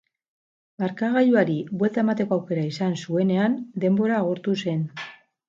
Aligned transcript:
Markagailuari 0.83 1.57
buelta 1.81 2.01
emateko 2.05 2.35
aukera 2.39 2.65
izan 2.71 2.97
zuenean, 3.03 3.61
denbora 3.85 4.19
agortu 4.23 4.57
zen. 4.67 4.83